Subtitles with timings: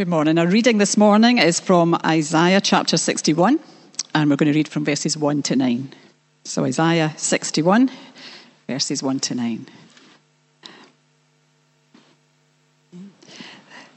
[0.00, 0.38] Good morning.
[0.38, 3.60] Our reading this morning is from Isaiah chapter 61,
[4.14, 5.92] and we're going to read from verses 1 to 9.
[6.44, 7.90] So, Isaiah 61,
[8.66, 9.66] verses 1 to 9.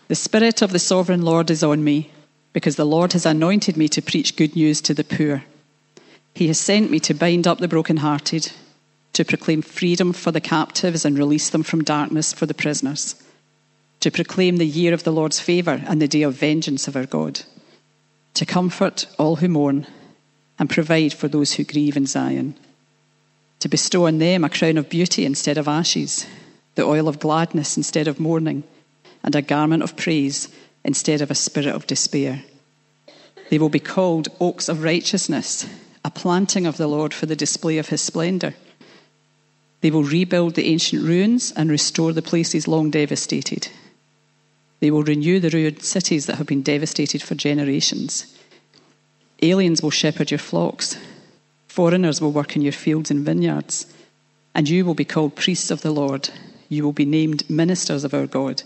[0.09, 2.11] The Spirit of the Sovereign Lord is on me,
[2.51, 5.45] because the Lord has anointed me to preach good news to the poor.
[6.35, 8.51] He has sent me to bind up the brokenhearted,
[9.13, 13.15] to proclaim freedom for the captives and release them from darkness for the prisoners
[14.03, 17.05] to proclaim the year of the Lord's favour and the day of vengeance of our
[17.05, 17.39] God,
[18.33, 19.87] to comfort all who mourn
[20.59, 22.53] and provide for those who grieve in Zion,
[23.61, 26.25] to bestow on them a crown of beauty instead of ashes,
[26.75, 28.65] the oil of gladness instead of mourning,
[29.23, 30.49] and a garment of praise
[30.83, 32.43] instead of a spirit of despair.
[33.49, 35.65] They will be called oaks of righteousness,
[36.03, 38.53] a planting of the Lord for the display of his splendour.
[39.79, 43.69] They will rebuild the ancient ruins and restore the places long devastated.
[44.83, 48.25] They will renew the ruined cities that have been devastated for generations.
[49.41, 50.97] Aliens will shepherd your flocks.
[51.69, 53.85] Foreigners will work in your fields and vineyards.
[54.53, 56.29] And you will be called priests of the Lord.
[56.67, 58.63] You will be named ministers of our God.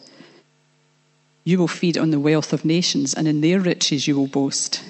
[1.43, 4.83] You will feed on the wealth of nations, and in their riches you will boast.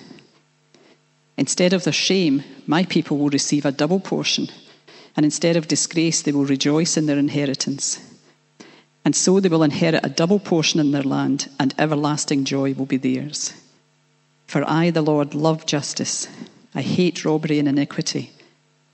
[1.36, 4.48] Instead of their shame, my people will receive a double portion,
[5.18, 8.00] and instead of disgrace, they will rejoice in their inheritance.
[9.08, 12.86] And so they will inherit a double portion in their land, and everlasting joy will
[12.86, 13.54] be theirs.
[14.48, 16.28] For I, the Lord, love justice.
[16.76, 18.32] I hate robbery and iniquity.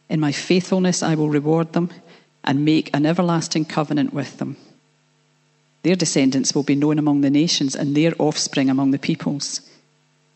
[0.09, 1.89] In my faithfulness, I will reward them
[2.44, 4.55] and make an everlasting covenant with them.
[5.81, 9.61] Their descendants will be known among the nations, and their offspring among the peoples.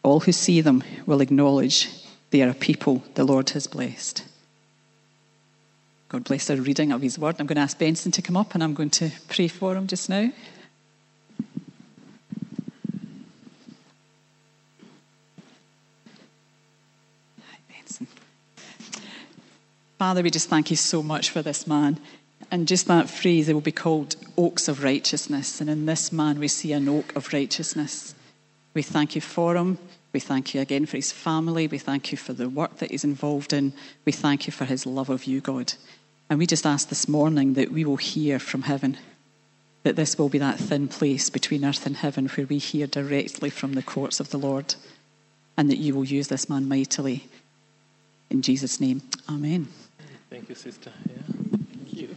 [0.02, 1.88] All who see them will acknowledge
[2.32, 4.24] they are a people the Lord has blessed.
[6.10, 7.36] God bless our reading of His Word.
[7.38, 9.88] I'm going to ask Benson to come up and I'm going to pray for him
[9.88, 10.32] just now.
[17.42, 18.08] Hi, Benson.
[20.00, 22.00] Father, we just thank you so much for this man.
[22.50, 25.60] And just that phrase, it will be called oaks of righteousness.
[25.60, 28.16] And in this man, we see an oak of righteousness.
[28.78, 29.80] We thank you for him.
[30.14, 31.66] We thank you again for his family.
[31.66, 33.74] We thank you for the work that he's involved in.
[34.06, 35.74] We thank you for his love of you, God.
[36.30, 39.00] And we just ask this morning that we will hear from heaven,
[39.82, 43.50] that this will be that thin place between earth and heaven where we hear directly
[43.50, 44.76] from the courts of the Lord,
[45.58, 47.28] and that you will use this man mightily.
[48.30, 49.70] In Jesus' name, Amen.
[50.30, 50.92] Thank you, sister.
[51.10, 51.24] Yeah.
[51.74, 52.16] Thank you.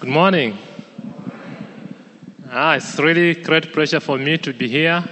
[0.00, 0.58] Good morning.
[2.52, 5.04] Ah, it's really great pleasure for me to be here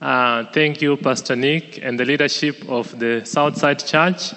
[0.00, 4.34] uh, thank you, Pastor Nick, and the leadership of the Southside Church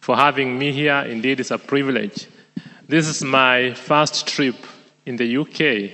[0.00, 0.98] for having me here.
[1.00, 2.26] Indeed, it's a privilege.
[2.86, 4.56] This is my first trip
[5.06, 5.92] in the UK,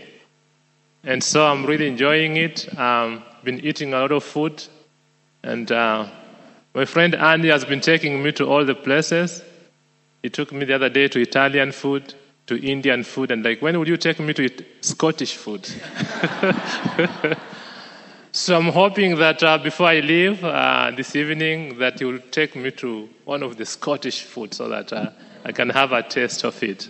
[1.05, 2.77] and so I'm really enjoying it.
[2.79, 4.65] Um, been eating a lot of food,
[5.45, 6.09] and uh,
[6.75, 9.43] my friend Andy has been taking me to all the places.
[10.23, 12.13] He took me the other day to Italian food,
[12.47, 15.69] to Indian food, and like, when will you take me to eat Scottish food?
[18.37, 22.55] So I'm hoping that uh, before I leave uh, this evening, that you will take
[22.55, 25.09] me to one of the Scottish food so that uh,
[25.47, 26.87] I can have a taste of it.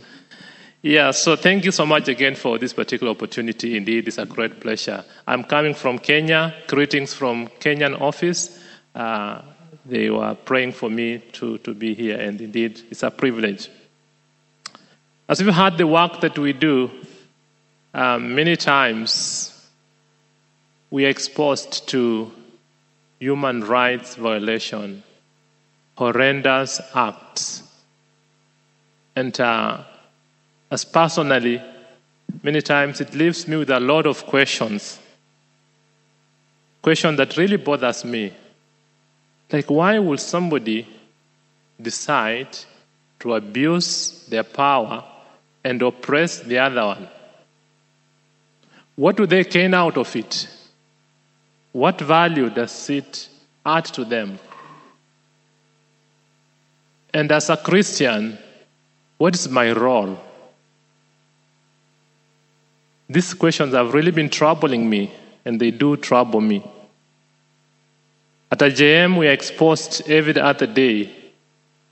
[0.83, 3.77] Yeah, so thank you so much again for this particular opportunity.
[3.77, 5.05] Indeed, it's a great pleasure.
[5.25, 6.53] I'm coming from Kenya.
[6.67, 8.61] Greetings from Kenyan office.
[8.93, 9.43] Uh,
[9.85, 13.71] they were praying for me to, to be here, and indeed, it's a privilege.
[15.29, 16.89] As we've heard the work that we do,
[17.93, 19.69] um, many times
[20.89, 22.31] we are exposed to
[23.19, 25.03] human rights violation,
[25.97, 27.65] horrendous acts.
[29.17, 29.83] And uh,
[30.71, 31.61] as personally,
[32.45, 35.01] many times it leaves me with a lot of questions.
[36.83, 38.33] Question that really bothers me.
[39.51, 40.87] Like, why would somebody
[41.83, 42.57] decide
[43.19, 45.03] to abuse their power
[45.67, 47.09] and oppress the other one?
[48.95, 50.49] What do they gain out of it?
[51.73, 53.29] What value does it
[53.65, 54.39] add to them?
[57.13, 58.39] And as a Christian,
[59.19, 60.17] what is my role?
[63.09, 65.13] These questions have really been troubling me,
[65.45, 66.65] and they do trouble me.
[68.53, 71.11] At IJM, we are exposed every other day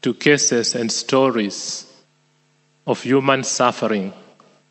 [0.02, 1.90] to cases and stories
[2.86, 4.12] of human suffering.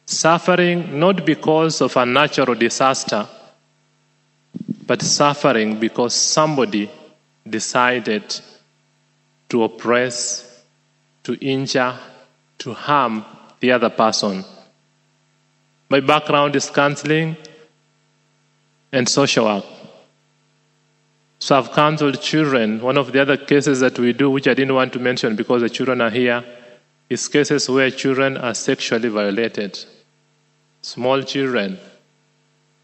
[0.06, 3.27] Suffering not because of a natural disaster
[4.86, 6.92] but suffering because somebody
[7.50, 8.24] decided
[9.50, 10.63] to oppress,
[11.24, 11.98] to injure,
[12.60, 13.25] to harm
[13.60, 14.44] the other person.
[15.89, 17.38] My background is counseling
[18.92, 19.65] and social work.
[21.39, 22.81] So I've counseled children.
[22.81, 25.62] One of the other cases that we do, which I didn't want to mention because
[25.62, 26.44] the children are here,
[27.13, 29.77] is cases where children are sexually violated.
[30.81, 31.77] Small children.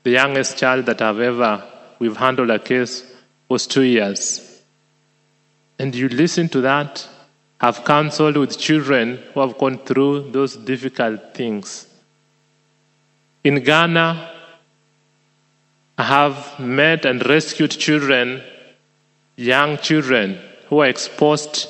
[0.03, 1.63] The youngest child that I've ever
[1.99, 3.03] we've handled a case
[3.49, 4.61] was two years.
[5.77, 7.07] And you listen to that,
[7.59, 11.87] have counseled with children who have gone through those difficult things.
[13.43, 14.31] In Ghana,
[15.97, 18.41] I have met and rescued children,
[19.35, 21.67] young children, who are exposed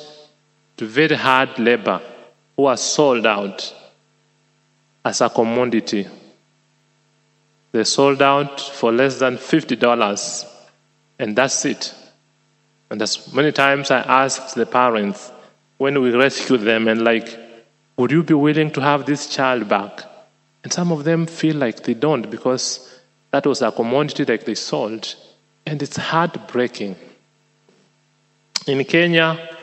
[0.77, 2.01] to very hard labor,
[2.59, 3.73] who are sold out
[5.05, 6.05] as a commodity.
[7.71, 10.45] They're sold out for less than $50,
[11.19, 11.95] and that's it.
[12.89, 15.31] And as many times I asked the parents
[15.77, 17.29] when we rescue them, and like,
[17.95, 20.03] would you be willing to have this child back?
[20.65, 22.99] And some of them feel like they don't because
[23.31, 25.15] that was a commodity that they sold.
[25.65, 26.97] And it's heartbreaking.
[28.67, 29.58] In Kenya,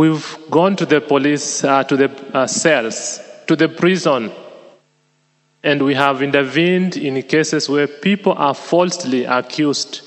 [0.00, 4.32] we've gone to the police, uh, to the uh, cells, to the prison,
[5.62, 10.00] and we have intervened in cases where people are falsely accused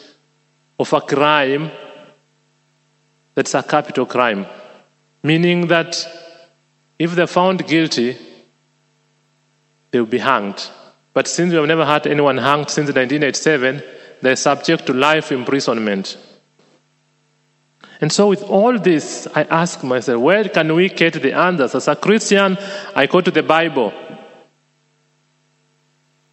[0.79, 1.69] of a crime
[3.35, 4.47] that's a capital crime,
[5.21, 5.91] meaning that
[6.97, 8.17] if they're found guilty,
[9.91, 10.59] they'll be hanged.
[11.13, 13.83] But since we have never had anyone hanged since 1987,
[14.23, 16.17] they're subject to life imprisonment.
[18.03, 21.73] And so, with all this, I ask myself, where can we get the answers?
[21.73, 22.57] As a Christian,
[22.93, 23.93] I go to the Bible.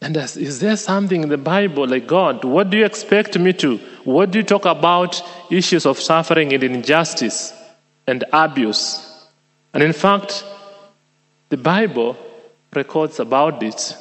[0.01, 2.45] And is there something in the Bible like God?
[2.45, 3.77] What do you expect me to?
[4.03, 7.55] What do you talk about issues of suffering and injustice
[8.05, 9.29] and abuse?
[9.73, 10.43] And in fact,
[11.51, 12.17] the Bible
[12.75, 13.97] records about it.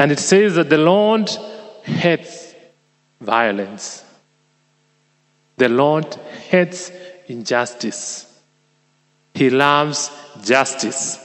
[0.00, 1.30] And it says that the Lord
[1.84, 2.56] hates
[3.20, 4.02] violence.
[5.62, 6.12] The Lord
[6.50, 6.90] hates
[7.28, 8.26] injustice.
[9.32, 10.10] He loves
[10.42, 11.24] justice.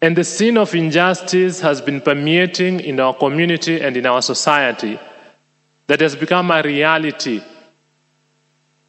[0.00, 4.98] And the sin of injustice has been permeating in our community and in our society
[5.88, 7.42] that has become a reality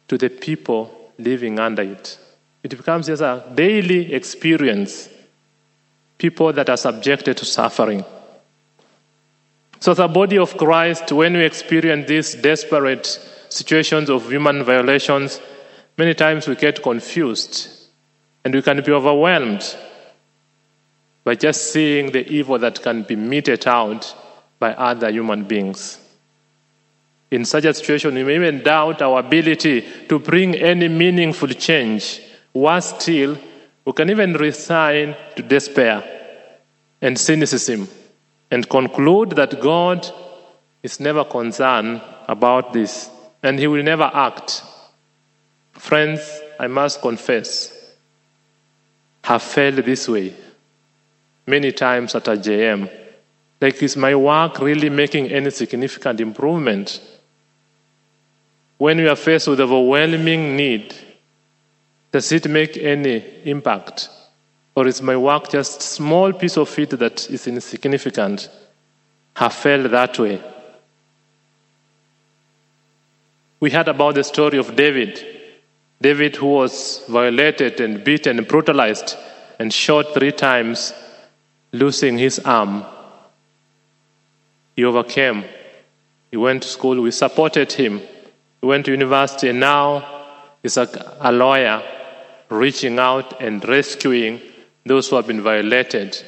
[0.08, 2.18] to the people living under it.
[2.62, 5.10] It becomes just a daily experience.
[6.16, 8.06] People that are subjected to suffering.
[9.80, 15.40] So, a body of Christ, when we experience this desperate situations of human violations,
[15.96, 17.68] many times we get confused
[18.44, 19.76] and we can be overwhelmed
[21.24, 24.14] by just seeing the evil that can be meted out
[24.58, 25.98] by other human beings.
[27.30, 32.22] In such a situation, we may even doubt our ability to bring any meaningful change.
[32.54, 33.36] Worse still,
[33.84, 36.04] we can even resign to despair
[37.02, 37.88] and cynicism
[38.50, 40.08] and conclude that God
[40.82, 43.10] is never concerned about this
[43.46, 44.64] and he will never act.
[45.72, 46.20] Friends,
[46.58, 47.72] I must confess,
[49.22, 50.34] have felt this way
[51.46, 52.90] many times at IJM.
[53.60, 57.00] Like, is my work really making any significant improvement?
[58.78, 60.92] When we are faced with overwhelming need,
[62.10, 64.08] does it make any impact?
[64.74, 68.50] Or is my work just a small piece of it that is insignificant?
[69.36, 70.42] Have felt that way.
[73.58, 75.24] We heard about the story of David.
[76.00, 79.16] David, who was violated and beaten and brutalized
[79.58, 80.92] and shot three times
[81.72, 82.84] losing his arm.
[84.76, 85.44] He overcame.
[86.30, 87.00] He went to school.
[87.00, 88.00] We supported him.
[88.60, 90.26] He went to university, and now
[90.62, 91.82] he's a, a lawyer
[92.50, 94.40] reaching out and rescuing
[94.84, 96.22] those who have been violated.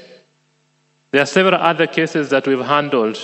[1.11, 3.19] There are several other cases that we've handled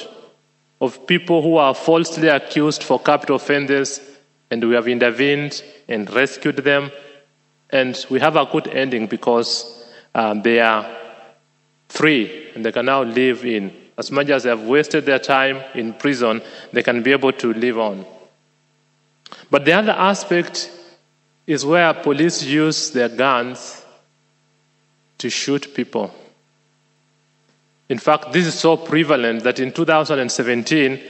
[0.84, 4.00] of people who are falsely accused for capital offenses,
[4.50, 6.90] and we have intervened and rescued them.
[7.70, 10.86] And we have a good ending because um, they are
[11.88, 13.74] free and they can now live in.
[13.96, 17.52] As much as they have wasted their time in prison, they can be able to
[17.52, 18.04] live on.
[19.50, 20.70] But the other aspect
[21.46, 23.84] is where police use their guns
[25.18, 26.12] to shoot people.
[27.88, 31.00] In fact, this is so prevalent that in 2017,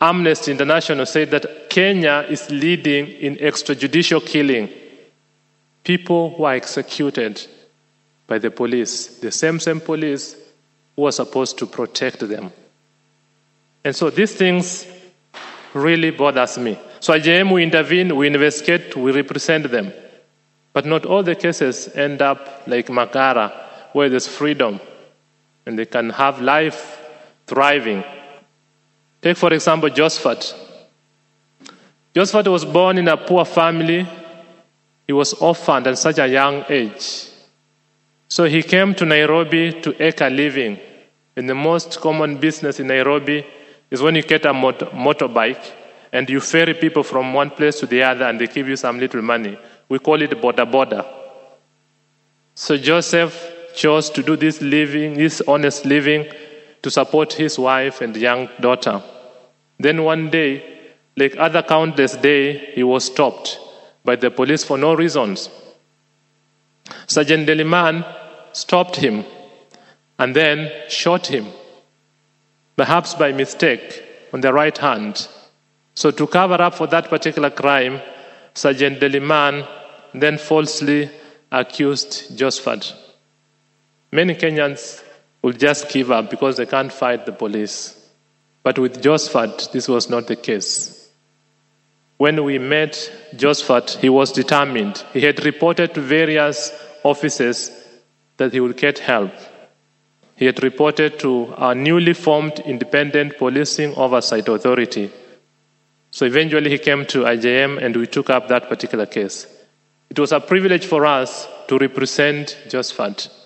[0.00, 4.68] Amnesty International said that Kenya is leading in extrajudicial killing.
[5.82, 7.44] People who are executed
[8.26, 10.36] by the police, the same same police
[10.94, 12.52] who are supposed to protect them.
[13.84, 14.86] And so these things
[15.74, 16.78] really bothers me.
[17.00, 19.92] So at IJM we intervene, we investigate, we represent them.
[20.72, 23.52] But not all the cases end up like Makara,
[23.92, 24.80] where there's freedom
[25.68, 26.98] and they can have life
[27.46, 28.02] thriving.
[29.20, 30.54] Take, for example, Josephat.
[32.14, 34.08] Josephat was born in a poor family.
[35.06, 37.28] He was orphaned at such a young age.
[38.30, 40.78] So he came to Nairobi to make a living.
[41.36, 43.44] And the most common business in Nairobi
[43.90, 45.70] is when you get a motor, motorbike
[46.14, 48.98] and you ferry people from one place to the other and they give you some
[48.98, 49.58] little money.
[49.90, 51.06] We call it boda boda.
[52.54, 56.26] So Joseph chose to do this living, this honest living,
[56.82, 59.02] to support his wife and young daughter.
[59.78, 60.62] Then one day,
[61.16, 63.58] like other countless days, he was stopped
[64.04, 65.50] by the police for no reasons.
[67.06, 68.04] Sergeant Leliman
[68.52, 69.24] stopped him
[70.18, 71.46] and then shot him,
[72.76, 75.28] perhaps by mistake, on the right hand.
[75.94, 78.00] So, to cover up for that particular crime,
[78.54, 79.66] Sergeant Leliman
[80.14, 81.10] then falsely
[81.50, 83.07] accused Josephat.
[84.10, 85.02] Many Kenyans
[85.42, 87.94] will just give up because they can't fight the police.
[88.62, 91.10] But with Josephat, this was not the case.
[92.16, 95.04] When we met Josephat, he was determined.
[95.12, 96.72] He had reported to various
[97.04, 97.70] offices
[98.38, 99.32] that he would get help.
[100.34, 105.10] He had reported to our newly formed Independent Policing Oversight Authority.
[106.10, 109.46] So eventually he came to IJM and we took up that particular case.
[110.10, 113.37] It was a privilege for us to represent Josephat.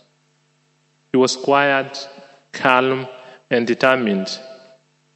[1.12, 2.08] He was quiet,
[2.50, 3.06] calm,
[3.50, 4.28] and determined.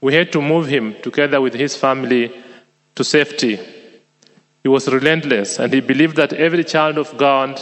[0.00, 2.32] We had to move him together with his family
[2.94, 3.58] to safety.
[4.62, 7.58] He was relentless and he believed that every child of God,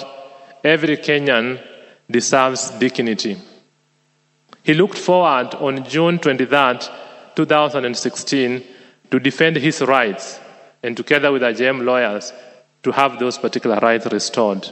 [0.65, 1.61] every Kenyan,
[2.11, 3.37] deserves dignity.
[4.63, 6.89] He looked forward on June 23,
[7.37, 8.65] 2016,
[9.11, 10.41] to defend his rights
[10.83, 12.33] and together with IJM lawyers
[12.83, 14.69] to have those particular rights restored.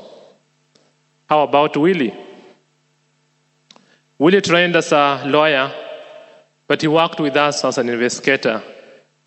[1.28, 2.16] How about Willie?
[4.22, 5.74] Willie trained as a lawyer,
[6.68, 8.62] but he worked with us as an investigator.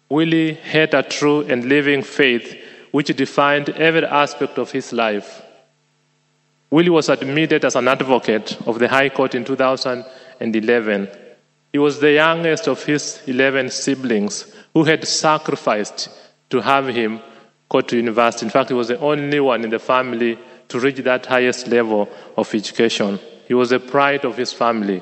[0.08, 2.56] Willie had a true and living faith
[2.92, 5.42] which defined every aspect of his life.
[6.72, 11.10] Willie was admitted as an advocate of the High Court in 2011.
[11.74, 16.08] He was the youngest of his 11 siblings who had sacrificed
[16.52, 17.20] to have him
[17.68, 18.46] go to university.
[18.46, 22.08] In fact, he was the only one in the family to reach that highest level
[22.38, 23.20] of education.
[23.48, 25.02] He was a pride of his family.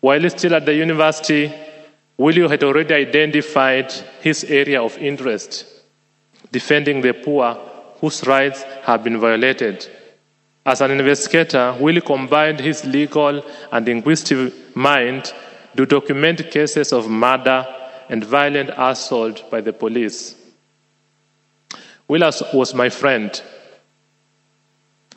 [0.00, 1.52] While still at the university,
[2.16, 5.66] Willie had already identified his area of interest,
[6.50, 7.54] defending the poor
[8.00, 9.88] whose rights have been violated.
[10.64, 15.32] As an investigator, Willie combined his legal and inquisitive mind
[15.76, 17.66] to document cases of murder
[18.08, 20.34] and violent assault by the police.
[22.08, 23.42] Willis was my friend.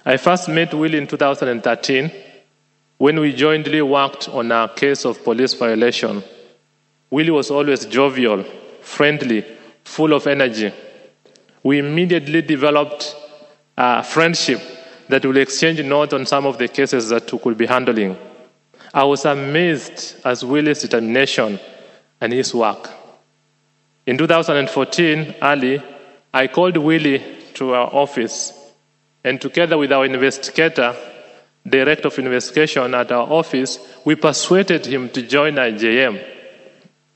[0.04, 2.12] I first met Will in 2013
[2.98, 6.24] when we jointly worked on a case of police violation.
[7.12, 8.44] Willie was always jovial,
[8.82, 9.46] friendly,
[9.84, 10.74] full of energy.
[11.62, 13.16] We immediately developed
[13.78, 14.60] a friendship
[15.10, 18.18] that will exchange notes on some of the cases that we could be handling.
[18.96, 21.60] I was amazed at Willie's determination
[22.20, 22.90] and his work.
[24.08, 25.84] In 2014, early,
[26.34, 28.61] I called Willie to our office
[29.24, 30.96] and together with our investigator,
[31.68, 36.24] director of investigation at our office, we persuaded him to join IJM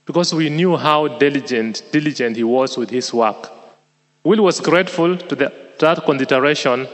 [0.06, 3.52] because we knew how diligent, diligent he was with his work.
[4.24, 6.88] Will was grateful to the, that consideration,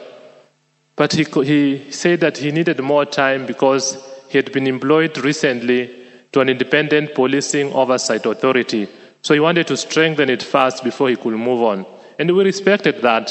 [0.96, 3.98] but he, he said that he needed more time because
[4.30, 5.94] he had been employed recently
[6.32, 8.88] to an independent policing oversight authority.
[9.22, 11.86] So he wanted to strengthen it first before he could move on.
[12.18, 13.30] And we respected that.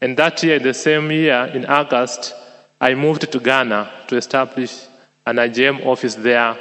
[0.00, 2.34] And that year, the same year, in August,
[2.80, 4.86] I moved to Ghana to establish
[5.26, 6.56] an IJM office there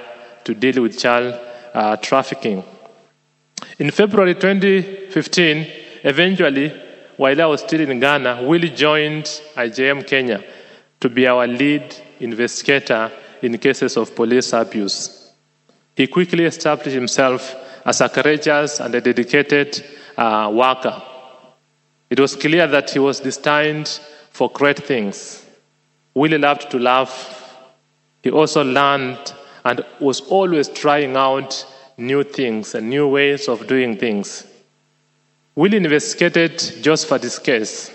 [0.46, 1.40] to deal with child
[1.74, 2.64] uh, trafficking.
[3.80, 5.68] In February 2015,
[6.04, 6.74] eventually,
[7.18, 9.26] while I was still in Ghana, Willie joined
[9.56, 10.44] IJM Kenya
[11.00, 13.12] to be our lead investigator
[13.42, 15.32] in cases of police abuse.
[15.96, 19.84] He quickly established himself as a courageous and a dedicated
[20.18, 21.02] uh, worker.
[22.10, 24.00] It was clear that he was destined
[24.32, 25.46] for great things.
[26.14, 27.58] Willie loved to laugh.
[28.24, 29.34] He also learned
[29.64, 31.66] and was always trying out
[31.98, 34.46] new things and new ways of doing things.
[35.56, 37.92] Willie investigated Josephat's case.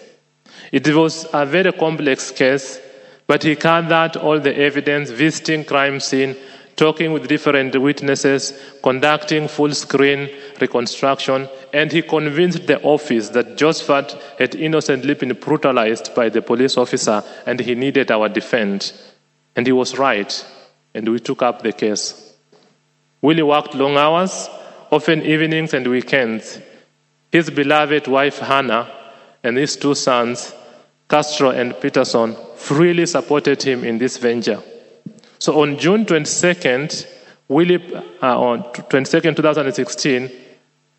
[0.73, 2.81] It was a very complex case,
[3.27, 6.37] but he gathered all the evidence, visiting crime scene,
[6.81, 10.31] talking with different witnesses, conducting full screen
[10.63, 16.79] reconstruction, and he convinced the office that Josephat had innocently been brutalized by the police
[16.79, 18.95] officer and he needed our defense.
[19.55, 20.33] And he was right.
[20.95, 22.33] and we took up the case.
[23.21, 24.49] Willie worked long hours,
[24.91, 26.61] often evenings and weekends.
[27.31, 28.91] His beloved wife Hannah
[29.45, 30.55] and his two sons,
[31.11, 34.63] Castro and Peterson, freely supported him in this venture.
[35.41, 37.07] So on June 22nd,
[37.49, 37.83] Willie,
[38.23, 40.31] uh, on 22nd, 2016,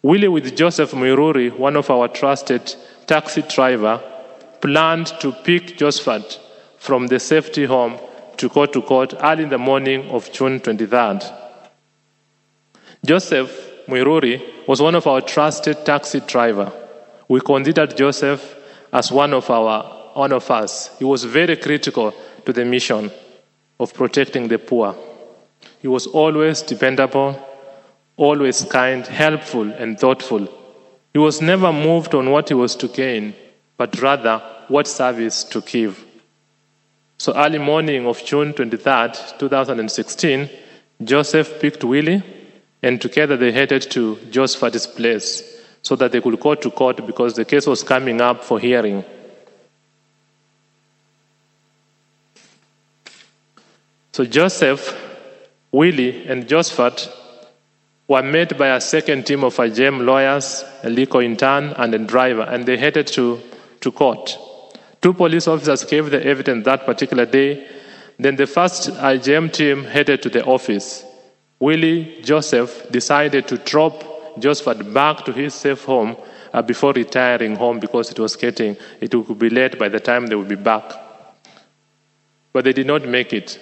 [0.01, 4.01] Willie with Joseph Muiruri, one of our trusted taxi driver,
[4.59, 6.39] planned to pick Josephat
[6.77, 7.99] from the safety home
[8.37, 11.31] to go to court early in the morning of June 23rd.
[13.05, 13.51] Joseph
[13.87, 16.73] Muiruri was one of our trusted taxi driver.
[17.27, 18.55] We considered Joseph
[18.91, 20.97] as one of our one of us.
[20.97, 22.11] He was very critical
[22.45, 23.11] to the mission
[23.81, 24.95] of protecting the poor.
[25.79, 27.35] He was always dependable,
[28.15, 30.47] always kind, helpful, and thoughtful.
[31.13, 33.33] He was never moved on what he was to gain,
[33.77, 36.05] but rather what service to give.
[37.17, 40.49] So, early morning of June 23, 2016,
[41.03, 42.23] Joseph picked Willie,
[42.83, 47.33] and together they headed to Josephat's place so that they could go to court because
[47.33, 49.03] the case was coming up for hearing.
[54.13, 54.93] So, Joseph,
[55.71, 57.09] Willie, and Josephat
[58.09, 62.41] were met by a second team of IJM lawyers, a legal intern, and a driver,
[62.41, 63.39] and they headed to,
[63.79, 64.37] to court.
[65.01, 67.65] Two police officers gave the evidence that particular day.
[68.19, 71.05] Then the first IJM team headed to the office.
[71.59, 74.03] Willie Joseph decided to drop
[74.39, 76.17] Josephat back to his safe home
[76.51, 80.27] uh, before retiring home because it was getting, it would be late by the time
[80.27, 80.91] they would be back.
[82.51, 83.57] But they did not make it.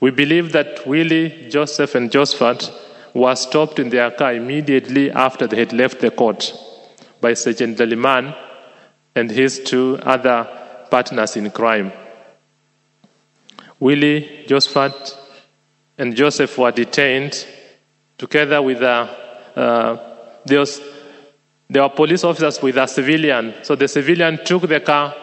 [0.00, 2.72] We believe that Willie, Joseph, and Josephat
[3.14, 6.52] were stopped in their car immediately after they had left the court
[7.20, 8.36] by Sergeant Leliman
[9.14, 10.46] and his two other
[10.90, 11.92] partners in crime.
[13.80, 15.16] Willie, Josephat,
[15.98, 17.46] and Joseph were detained
[18.16, 19.16] together with a,
[19.56, 19.96] uh,
[20.44, 20.80] there, was,
[21.68, 23.54] there were police officers with a civilian.
[23.62, 25.14] So the civilian took the car,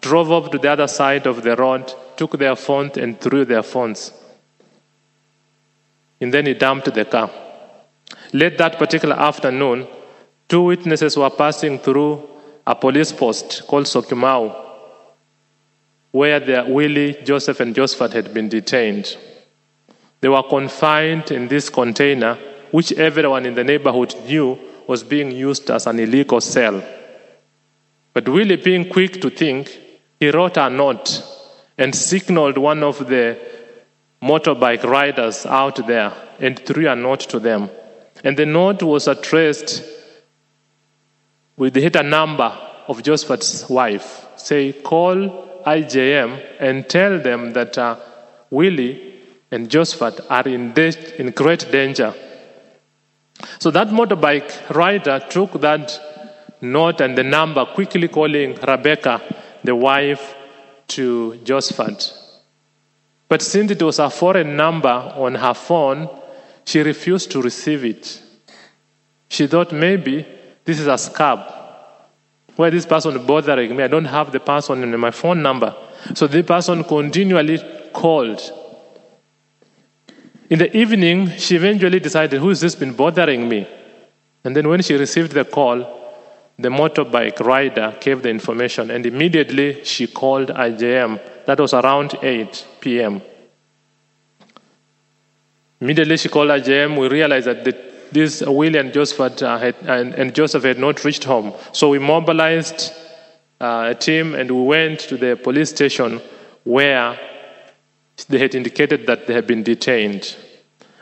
[0.00, 3.62] drove up to the other side of the road, took their phones, and threw their
[3.62, 4.12] phones.
[6.20, 7.30] And then he dumped the car.
[8.32, 9.88] Late that particular afternoon,
[10.48, 12.28] two witnesses were passing through
[12.66, 14.54] a police post called Syokimau,
[16.12, 19.16] where the Willie, Joseph, and Josephat had been detained.
[20.20, 22.38] They were confined in this container,
[22.70, 26.82] which everyone in the neighborhood knew was being used as an illegal cell.
[28.12, 29.70] But Willie, being quick to think,
[30.18, 31.22] he wrote a note
[31.78, 33.38] and signaled one of the
[34.22, 37.70] motorbike riders out there and threw a note to them.
[38.22, 39.82] And the note was addressed
[41.56, 42.56] with the hit a number
[42.88, 44.26] of Josephat's wife.
[44.36, 47.96] Say, call IJM and tell them that uh,
[48.50, 52.14] Willie and Josephat are in, de- in great danger.
[53.58, 55.98] So that motorbike rider took that
[56.60, 59.20] note and the number, quickly calling Rebecca,
[59.64, 60.34] the wife
[60.88, 62.19] to Josephat.
[63.30, 66.08] But since it was a foreign number on her phone,
[66.64, 68.20] she refused to receive it.
[69.28, 70.26] She thought maybe
[70.64, 71.38] this is a scab.
[72.56, 75.76] Where this person bothering me, I don't have the person in my phone number.
[76.14, 77.60] So the person continually
[77.92, 78.40] called.
[80.50, 83.68] In the evening, she eventually decided, who has this been bothering me?
[84.42, 85.86] And then when she received the call,
[86.58, 91.20] the motorbike rider gave the information, and immediately she called IJM.
[91.50, 93.20] That was around 8 p.m.
[95.80, 96.96] Immediately she called IJM.
[96.96, 97.76] We realized that the
[98.12, 101.52] this William and Joseph, uh, had, and, and, Joseph had not reached home.
[101.72, 102.92] So we mobilized
[103.60, 106.20] uh, a team and we went to the police station
[106.62, 107.18] where
[108.28, 110.36] they had indicated that they had been detained.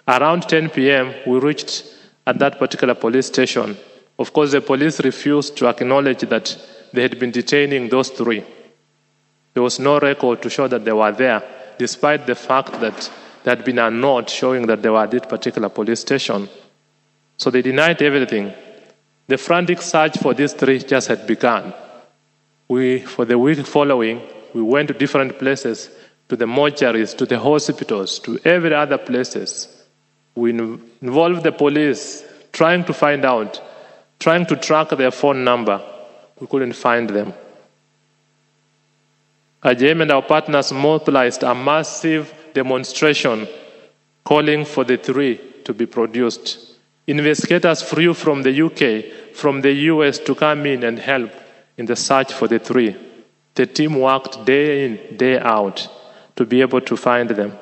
[0.06, 1.94] Around 10 p.m., we reached
[2.26, 3.76] at that particular police station.
[4.18, 6.56] Of course, the police refused to acknowledge that
[6.94, 8.42] they had been detaining those three.
[9.54, 11.42] There was no record to show that they were there,
[11.78, 13.10] despite the fact that
[13.44, 16.48] there had been a note showing that they were at that particular police station.
[17.36, 18.52] So they denied everything.
[19.26, 21.74] The frantic search for these three just had begun.
[22.68, 24.20] We, for the week following,
[24.54, 25.90] we went to different places,
[26.28, 29.68] to the mortuaries, to the hospitals, to every other places.
[30.34, 33.60] We involved the police, trying to find out,
[34.18, 35.80] trying to track their phone number.
[36.40, 37.32] We couldn't find them.
[39.62, 43.48] IJM and our partners mobilized a massive demonstration
[44.24, 46.76] calling for the three to be produced.
[47.08, 51.32] Investigators flew from the UK, from the US to come in and help
[51.76, 52.96] in the search for the three.
[53.54, 55.88] The team worked day in, day out
[56.36, 57.58] to be able to find them.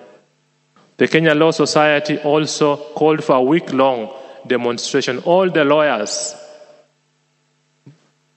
[0.99, 4.13] The Kenya Law Society also called for a week long
[4.47, 5.19] demonstration.
[5.21, 6.35] All the lawyers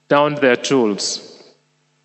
[0.08, 1.26] down their tools.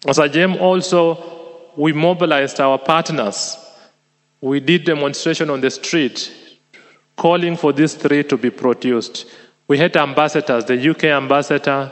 [0.08, 1.35] As IJM, also,
[1.78, 3.58] we mobilized our partners.
[4.42, 6.34] We did demonstration on the street,
[7.16, 9.26] calling for these three to be produced.
[9.68, 11.92] We had ambassadors, the UK ambassador,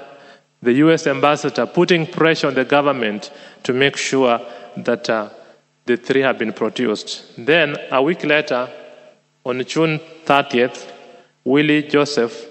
[0.62, 3.32] the US ambassador, putting pressure on the government
[3.64, 4.40] to make sure
[4.78, 5.30] that uh,
[5.86, 7.26] the three have been produced.
[7.38, 8.70] Then, a week later,
[9.46, 10.90] on June 30th,
[11.44, 12.46] Willie, Joseph,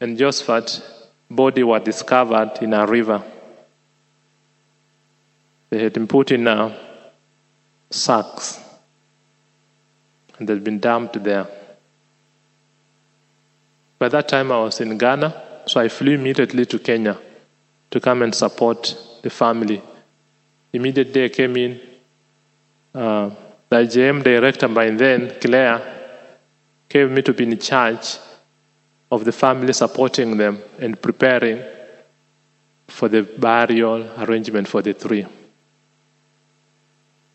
[0.00, 0.82] and Josephat
[1.30, 3.22] body were discovered in a river.
[5.70, 6.76] They had been put in uh,
[7.90, 8.60] sacks
[10.38, 11.46] and they'd been dumped there.
[13.98, 17.18] By that time, I was in Ghana, so I flew immediately to Kenya
[17.90, 19.82] to come and support the family.
[20.72, 21.80] Immediately, I came in.
[22.94, 23.30] Uh,
[23.68, 25.80] the IJM director by then, Claire,
[26.88, 28.18] gave me to be in charge
[29.12, 31.62] of the family supporting them and preparing
[32.88, 35.26] for the burial arrangement for the three.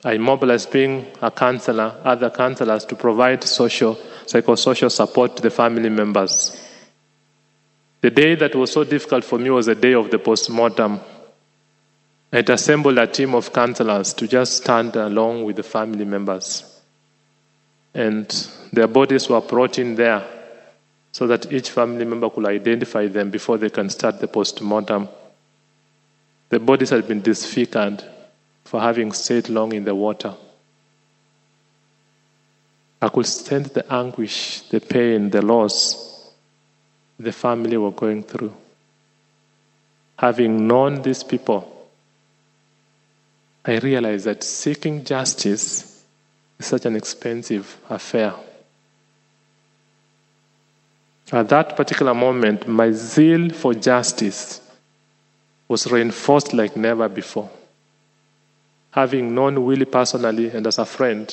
[0.06, 3.96] I mobilized being a counselor, other counselors to provide social,
[4.28, 6.56] psychosocial support to the family members.
[8.02, 11.00] The day that was so difficult for me was the day of the postmortem.
[12.32, 16.80] I assembled a team of counselors to just stand along with the family members.
[17.96, 18.30] And
[18.72, 20.24] their bodies were brought in there
[21.14, 25.10] so that each family member could identify them before they can start the postmortem.
[26.50, 28.04] The bodies had been disfigured
[28.66, 30.36] for having stayed long in the water.
[33.02, 36.06] I could stand the anguish, the pain, the loss
[37.20, 38.54] the family were going through.
[40.18, 41.72] Having known these people,
[43.64, 46.04] I realized that seeking justice
[46.60, 48.34] is such an expensive affair.
[51.32, 54.62] At that particular moment, my zeal for justice
[55.68, 57.50] was reinforced like never before.
[58.96, 61.28] Having known Willie personally and as a friend,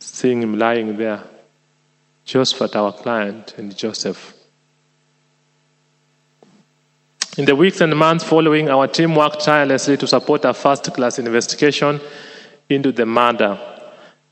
[0.00, 1.22] seeing him lying there,
[2.26, 4.34] Josephat, our client, and Joseph.
[7.38, 11.18] In the weeks and months following, our team worked tirelessly to support a first class
[11.18, 12.00] investigation
[12.68, 13.58] into the murder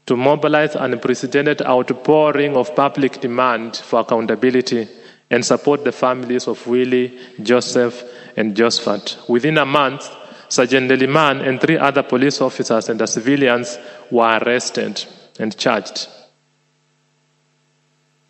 [0.07, 4.89] to mobilize an unprecedented outpouring of public demand for accountability
[5.31, 8.03] and support the families of Willie, Joseph,
[8.37, 9.29] and Josephat.
[9.29, 10.11] Within a month,
[10.53, 13.79] Sergeant Leliman and three other police officers and the civilians
[14.11, 15.03] were arrested
[15.41, 16.09] and charged.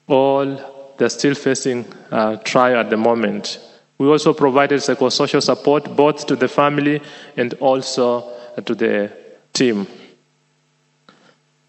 [0.06, 3.58] All they're still facing a trial at the moment.
[3.98, 7.02] We also provided psychosocial support both to the family
[7.36, 8.32] and also
[8.66, 9.10] to the
[9.52, 9.88] team.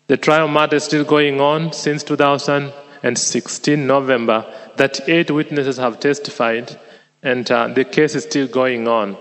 [0.06, 4.46] The trial matter is still going on since 2016 November.
[4.76, 6.80] That eight witnesses have testified,
[7.24, 9.18] and uh, the case is still going on.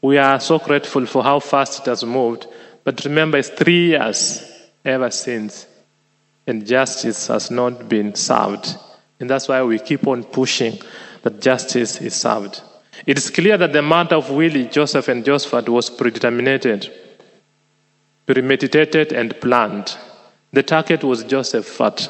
[0.00, 2.46] We are so grateful for how fast it has moved.
[2.84, 4.48] But remember, it's three years
[4.84, 5.66] ever since,
[6.46, 8.76] and justice has not been served.
[9.20, 10.78] And that's why we keep on pushing
[11.22, 12.62] that justice is served.
[13.06, 16.90] It is clear that the murder of Willie, Joseph, and Josephat was predeterminated,
[18.26, 19.96] premeditated, and planned.
[20.52, 22.08] The target was Josephat.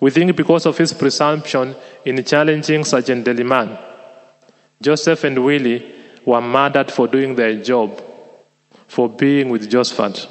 [0.00, 3.78] We think because of his presumption in challenging Sergeant Leliman,
[4.80, 8.00] Joseph and Willie were murdered for doing their job,
[8.86, 10.28] for being with Josephat.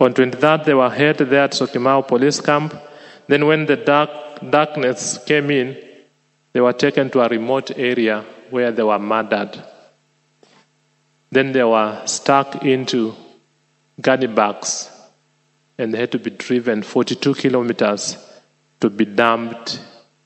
[0.00, 2.74] On 23rd, they were headed there at Syokimau police camp.
[3.28, 4.10] Then, when the dark,
[4.50, 5.76] darkness came in,
[6.52, 9.62] they were taken to a remote area where they were murdered.
[11.30, 13.14] Then they were stuck into
[14.00, 14.90] gunny bags
[15.78, 18.16] and they had to be driven 42 kilometers
[18.80, 19.80] to be dumped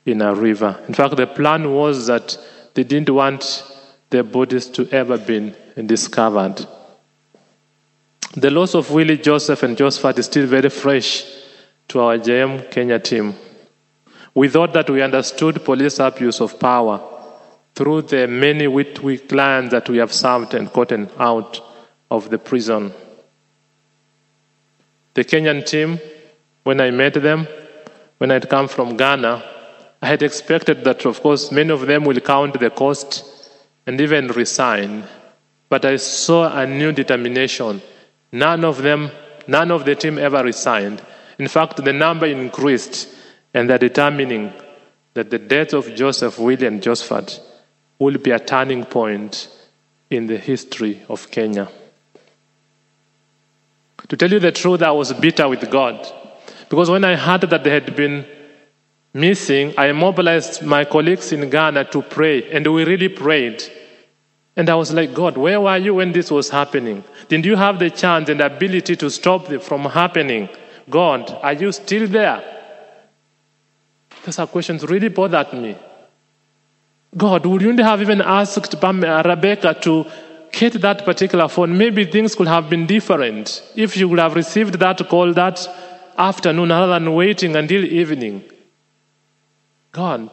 [0.04, 0.82] in a river.
[0.86, 2.36] In fact, the plan was that
[2.74, 3.64] they didn't want
[4.10, 6.66] their bodies to ever be discovered.
[8.34, 11.24] The loss of Willie, Joseph, and Josephat is still very fresh
[11.88, 13.34] to our IJM Kenya team.
[14.34, 17.00] We thought that we understood police abuse of power
[17.74, 21.60] through the many wit clients that we have served and gotten out
[22.10, 22.92] of the prison.
[25.14, 25.98] The Kenyan team,
[26.62, 27.48] when I met them,
[28.18, 29.42] when I'd come from Ghana,
[30.00, 33.37] I had expected that, of course, many of them will count the cost
[33.88, 35.02] and even resign.
[35.70, 37.80] But I saw a new determination.
[38.30, 39.10] None of them,
[39.46, 41.00] none of the team ever resigned.
[41.38, 43.08] In fact, the number increased,
[43.54, 44.52] and they're determining
[45.14, 47.40] that the death of Joseph William Josephat
[47.98, 49.48] will be a turning point
[50.10, 51.68] in the history of Kenya.
[54.06, 56.06] To tell you the truth, I was bitter with God
[56.68, 58.26] Because when I heard that they had been
[59.14, 63.62] missing, I mobilized my colleagues in Ghana to pray, and we really prayed.
[64.58, 67.04] And I was like, God, where were you when this was happening?
[67.28, 70.48] Didn't you have the chance and ability to stop it from happening?
[70.90, 72.42] God, are you still there?
[74.24, 75.76] Those are questions really bothered me.
[77.16, 80.04] God, would you have even asked uh, Rebecca to
[80.50, 81.78] get that particular phone?
[81.78, 85.68] Maybe things could have been different if you would have received that call that
[86.18, 88.42] afternoon rather than waiting until evening.
[89.92, 90.30] God,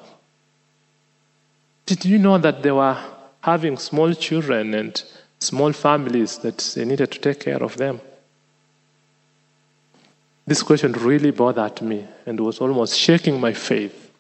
[1.86, 2.98] did you know that there were
[3.46, 5.04] having small children and
[5.40, 8.02] small families that they needed to take care of them?
[10.48, 14.12] This question really bothered me and was almost shaking my faith.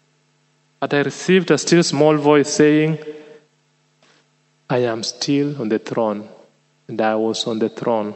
[0.79, 2.99] But I received a still small voice saying,
[4.69, 6.29] I am still on the throne,
[6.87, 8.13] and I was on the throne.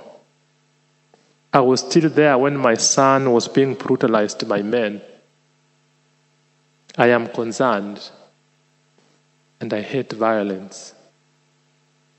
[1.51, 5.01] I was still there when my son was being brutalized by men.
[6.95, 8.11] I am concerned,
[9.59, 10.93] and I hate violence.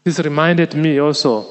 [0.04, 1.46] This reminded me also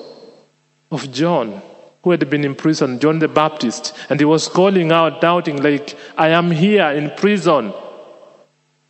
[0.92, 1.62] of John,
[2.04, 5.96] who had been in prison, John the Baptist, and he was calling out, doubting, like,
[6.18, 7.74] I am here in prison.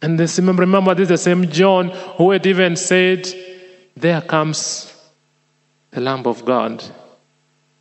[0.01, 3.27] And this, remember, this is the same John who had even said,
[3.97, 4.93] There comes
[5.91, 6.83] the Lamb of God.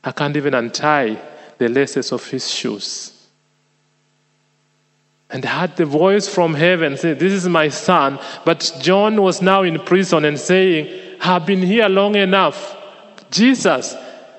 [0.02, 1.20] I can't even untie
[1.58, 3.14] the laces of his shoes.
[5.30, 8.18] And I heard the voice from heaven say, This is my son.
[8.44, 12.76] But John was now in prison and saying, I've been here long enough.
[13.30, 13.94] Jesus,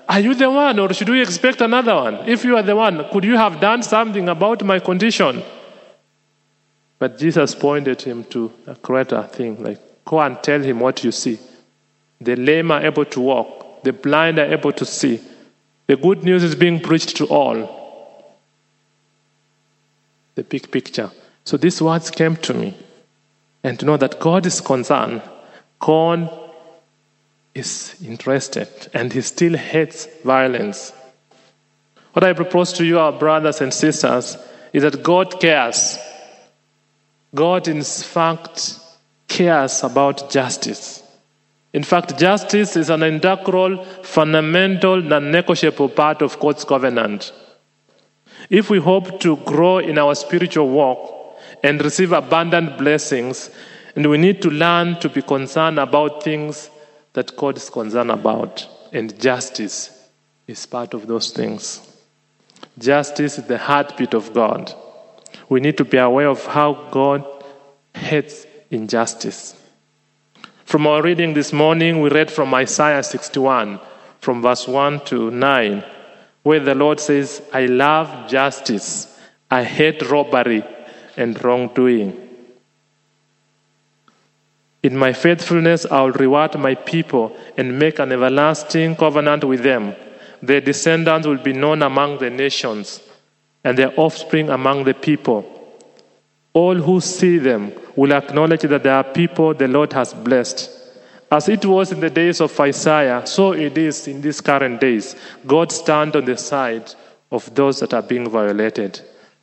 [0.08, 2.28] are you the one, or should we expect another one?
[2.28, 5.44] If you are the one, could you have done something about my condition?
[6.98, 11.12] But Jesus pointed him to a greater thing, like, go and tell him what you
[11.12, 11.40] see.
[12.20, 15.22] The lame are able to walk, the blind are able to see.
[15.88, 18.36] The good news is being preached to all.
[20.36, 21.12] The big picture.
[21.46, 22.76] So these words came to me.
[23.64, 25.22] And to know that God is concerned,
[25.80, 26.30] God
[27.54, 30.94] is interested, and He still hates violence.
[32.14, 34.38] What I propose to you, our brothers and sisters,
[34.74, 35.98] is that God cares.
[37.34, 38.80] God, in fact,
[39.28, 41.04] cares about justice.
[41.72, 47.32] In fact, justice is an integral, fundamental, non negotiable part of God's covenant.
[48.50, 53.52] If we hope to grow in our spiritual walk and receive abundant blessings,
[53.96, 56.72] and we need to learn to be concerned about things
[57.14, 60.10] that God is concerned about, and justice
[60.48, 61.86] is part of those things.
[62.78, 64.74] Justice is the heartbeat of God
[65.50, 67.26] we need to be aware of how God
[67.94, 69.56] hates injustice.
[70.64, 73.80] From our reading this morning, we read from Isaiah 61,
[74.20, 75.84] from verse 1 to 9,
[76.44, 79.20] where the Lord says, I love justice,
[79.50, 80.64] I hate robbery
[81.18, 82.29] and wrongdoing.
[84.82, 89.96] In my faithfulness, I will reward my people and make an everlasting covenant with them.
[90.42, 93.02] Their descendants will be known among the nations
[93.64, 95.46] and their offspring among the people.
[96.54, 100.70] All who see them will acknowledge that they are people the Lord has blessed.
[101.32, 105.16] As it was in the days of Isaiah, so it is in these current days.
[105.46, 106.92] God stands on the side
[107.32, 109.02] of those that are being violated.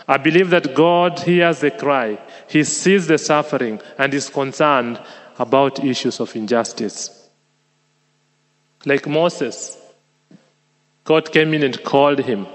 [0.09, 2.19] I believe that God hears the cry,
[2.49, 5.01] He sees the suffering, and is concerned
[5.39, 7.29] about issues of injustice.
[8.85, 9.79] Like Moses,
[11.05, 12.47] God came in and called him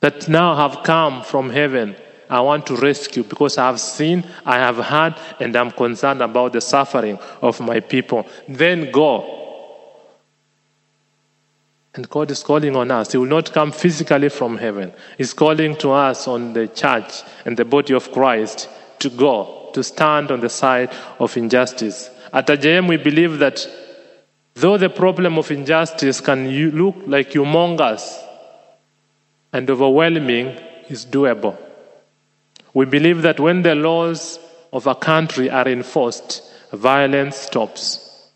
[0.00, 1.96] that now have come from heaven.
[2.28, 6.52] I want to rescue because I have seen, I have heard, and I'm concerned about
[6.52, 8.26] the suffering of my people.
[8.48, 9.36] Then go.
[11.94, 13.12] And God is calling on us.
[13.12, 14.92] He will not come physically from heaven.
[15.18, 18.68] He's calling to us on the church and the body of Christ
[19.00, 22.10] to go, to stand on the side of injustice.
[22.32, 23.66] At IJM, we believe that
[24.54, 28.26] though the problem of injustice can look like humongous,
[29.52, 31.56] and overwhelming is doable.
[32.72, 34.38] We believe that when the laws
[34.72, 38.28] of a country are enforced, violence stops,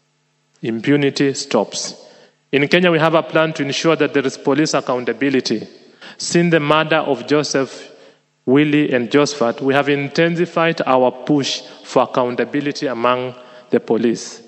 [0.62, 1.94] impunity stops.
[2.50, 5.68] In Kenya, we have a plan to ensure that there is police accountability.
[6.18, 7.90] Since the murder of Joseph,
[8.46, 13.34] Willie, and Josephat, we have intensified our push for accountability among
[13.70, 14.42] the police.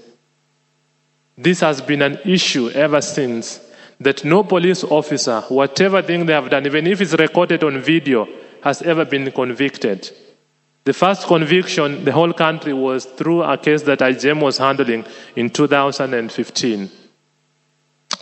[1.38, 3.61] This has been an issue ever since
[4.00, 8.28] that no police officer, whatever thing they have done, even if it's recorded on video,
[8.62, 10.11] has ever been convicted.
[10.85, 15.04] The first conviction, the whole country was through a case that IJM was handling
[15.35, 16.90] in 2015.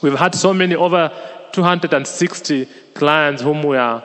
[0.03, 1.13] We've had so many, over
[1.53, 4.03] 260 clients whom we are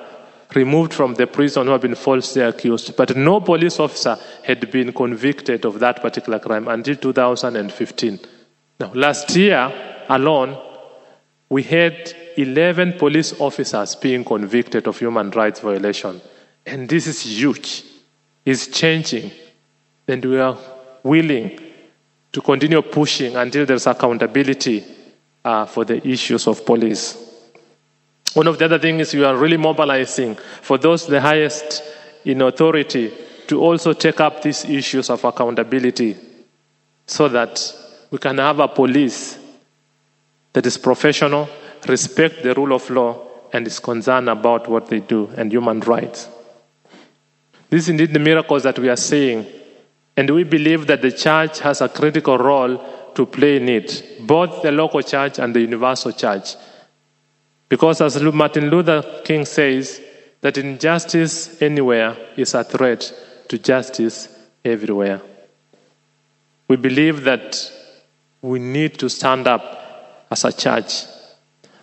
[0.56, 2.96] removed from the prison who have been falsely accused.
[2.96, 8.20] But no police officer had been convicted of that particular crime until 2015.
[8.80, 9.72] Now, last year
[10.10, 10.58] alone,
[11.50, 16.22] we had 11 police officers being convicted of human rights violation.
[16.66, 17.84] And this is huge.
[18.46, 19.32] It's changing.
[20.08, 20.58] And we are
[21.04, 21.60] willing
[22.32, 24.86] to continue pushing until there's accountability
[25.44, 27.29] uh, for the issues of police.
[28.34, 31.84] One of the other things is we are really mobilizing for those the highest
[32.26, 33.12] in authority
[33.48, 36.16] to also take up these issues of accountability
[37.08, 37.74] so that
[38.12, 39.40] we can have a police
[40.54, 41.50] that is professional,
[41.88, 46.30] respect the rule of law, and is concerned about what they do and human rights.
[47.70, 49.46] This is indeed the miracles that we are seeing,
[50.16, 54.62] and we believe that the church has a critical role to play in it, both
[54.62, 56.56] the local church and the universal church.
[57.70, 60.02] Because as Martin Luther King says,
[60.42, 63.14] that injustice anywhere is a threat
[63.50, 64.30] to justice
[64.64, 65.22] everywhere.
[66.68, 67.72] We believe that
[68.42, 71.06] we need to stand up as a church.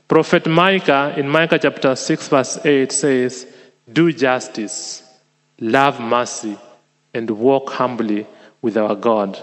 [0.08, 3.46] Prophet Micah in Micah chapter 6, verse 8 says,
[3.92, 5.02] Do justice,
[5.60, 6.56] love mercy,
[7.12, 8.26] and walk humbly
[8.62, 9.38] with our God.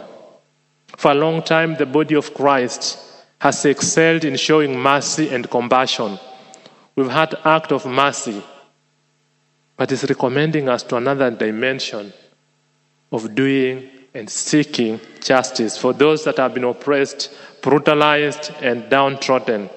[0.97, 2.97] For a long time, the body of Christ
[3.39, 6.17] has excelled in showing mercy and compassion.
[6.95, 8.43] We've had act of mercy,
[9.77, 12.13] but it's recommending us to another dimension
[13.11, 19.69] of doing and seeking justice for those that have been oppressed, brutalized, and downtrodden.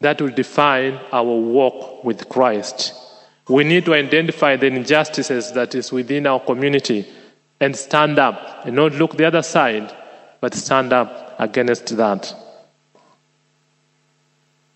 [0.00, 2.92] That will define our walk with Christ.
[3.48, 7.06] We need to identify the injustices that is within our community
[7.60, 9.96] and stand up and not look the other side,
[10.40, 12.34] but stand up against that.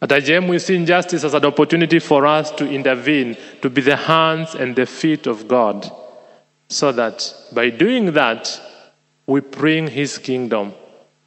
[0.01, 3.97] At IJM, we see injustice as an opportunity for us to intervene, to be the
[3.97, 5.91] hands and the feet of God,
[6.69, 8.61] so that by doing that,
[9.27, 10.75] we bring His kingdom.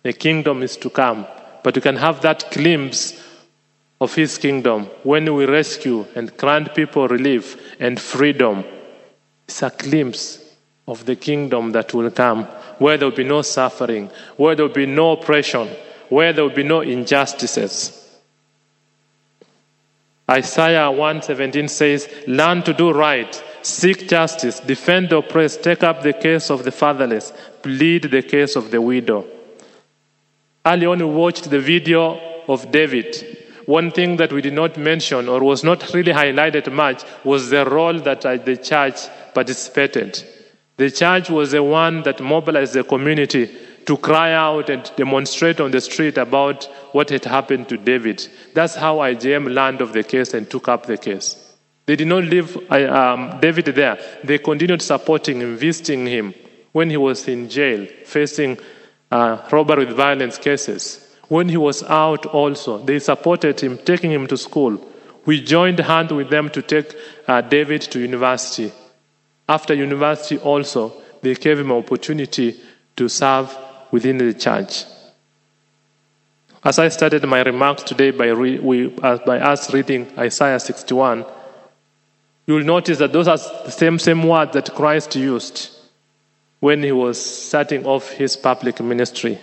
[0.04, 1.26] The kingdom is to come,
[1.64, 3.20] but we can have that glimpse
[4.00, 8.64] of His kingdom when we rescue and grant people relief and freedom.
[9.48, 10.46] It's a glimpse
[10.88, 12.46] of the kingdom that will come,
[12.78, 15.68] where there will be no suffering, where there will be no oppression,
[16.10, 17.99] where there will be no injustices.
[20.30, 26.14] Isaiah 1:17 says, Learn to do right, seek justice, defend the oppressed, take up the
[26.14, 29.26] case of the fatherless, plead the case of the widow.
[30.66, 33.38] Early on, we watched the video of David.
[33.66, 37.66] One thing that we did not mention or was not really highlighted much was the
[37.66, 40.24] role that uh, the church participated.
[40.78, 43.50] The church was the one that mobilized the community
[43.90, 48.30] to cry out and demonstrate on the street about what had happened to David.
[48.54, 51.56] That's how IJM learned of the case and took up the case.
[51.88, 53.98] They did not leave um, David there.
[54.24, 56.36] They continued supporting him, visiting him
[56.72, 58.60] when he was in jail, facing
[59.10, 61.12] uh, robbery with violence cases.
[61.28, 64.88] When he was out, also, they supported him, taking him to school.
[65.26, 66.96] We joined hands with them to take
[67.28, 68.72] uh, David to university.
[69.48, 72.62] After university, also, they gave him an opportunity
[72.96, 73.58] to serve
[73.92, 74.86] within the church.
[76.64, 81.26] As I started my remarks today by, re- we, uh, by us reading Isaiah 61,
[82.46, 85.70] you will notice that those are the same, same words that Christ used
[86.60, 89.40] when he was starting off his public ministry.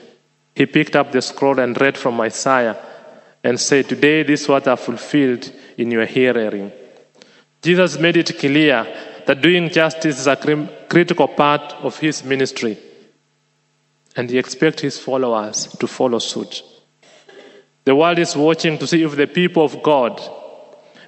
[0.55, 2.77] He picked up the scroll and read from Isaiah
[3.43, 6.71] and said, Today these words are fulfilled in your hearing.
[7.63, 8.87] Jesus made it clear
[9.27, 10.37] that doing justice is a
[10.89, 12.79] critical part of his ministry
[14.17, 16.63] and he expects his followers to follow suit.
[17.85, 20.21] The world is watching to see if the people of God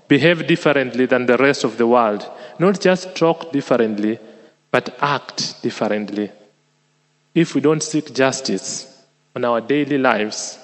[0.07, 4.19] behave differently than the rest of the world, not just talk differently,
[4.71, 6.31] but act differently.
[7.35, 10.59] If we don't seek justice on our daily lives,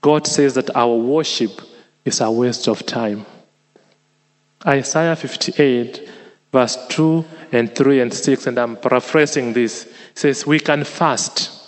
[0.00, 1.60] God says that our worship
[2.04, 3.24] is a waste of time.
[4.66, 6.08] Isaiah 58,
[6.52, 11.61] verse 2 and 3 and 6, and I'm paraphrasing this, says, We can fast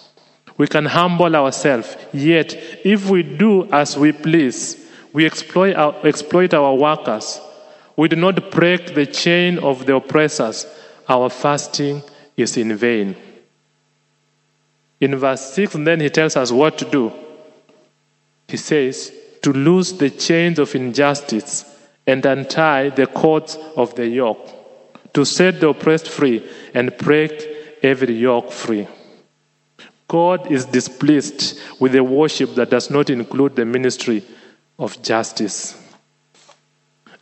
[0.56, 1.96] we can humble ourselves.
[2.12, 7.40] Yet, if we do as we please, we exploit our, exploit our workers.
[7.96, 10.66] We do not break the chain of the oppressors.
[11.08, 12.02] Our fasting
[12.36, 13.16] is in vain.
[15.00, 17.12] In verse 6, then he tells us what to do.
[18.48, 21.64] He says, to loose the chains of injustice
[22.06, 24.48] and untie the cords of the yoke,
[25.12, 28.88] to set the oppressed free and break every yoke free.
[30.08, 34.22] God is displeased with a worship that does not include the ministry
[34.78, 35.80] of justice.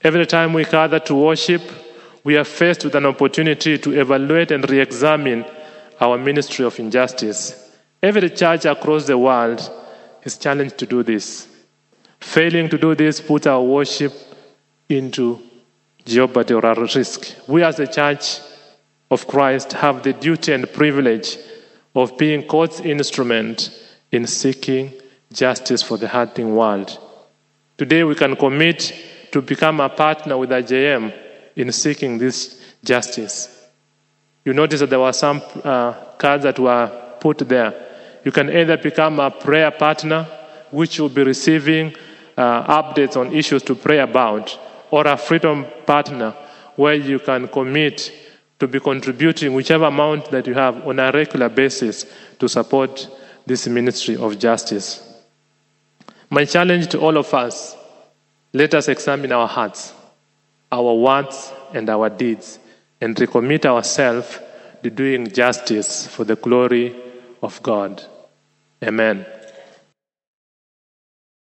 [0.03, 1.62] Every time we gather to worship,
[2.24, 5.45] we are faced with an opportunity to evaluate and re examine
[6.01, 7.70] our ministry of injustice.
[8.03, 9.61] Every church across the world
[10.24, 11.47] is challenged to do this.
[12.20, 14.12] Failing to do this puts our worship
[14.89, 15.41] into
[16.05, 17.37] jeopardy or risk.
[17.47, 18.41] We, as a church
[19.11, 21.37] of Christ, have the duty and privilege
[21.95, 23.70] of being God's instrument
[24.11, 24.93] in seeking
[25.32, 26.99] justice for the hurting world.
[27.78, 28.95] Today, we can commit
[29.32, 31.12] to become a partner with IJM
[31.57, 33.68] in seeking this justice.
[34.45, 37.74] You notice that there were some uh, cards that were put there.
[38.24, 40.26] You can either become a prayer partner,
[40.70, 41.95] which will be receiving
[42.36, 44.59] uh, updates on issues to pray about,
[44.90, 46.34] or a freedom partner,
[46.76, 48.12] where you can commit
[48.62, 52.06] to be contributing whichever amount that you have on a regular basis
[52.38, 53.08] to support
[53.44, 55.02] this ministry of justice.
[56.30, 57.76] My challenge to all of us
[58.52, 59.92] let us examine our hearts,
[60.70, 62.60] our words, and our deeds,
[63.00, 64.38] and recommit ourselves
[64.84, 66.94] to doing justice for the glory
[67.42, 68.00] of God.
[68.80, 69.26] Amen.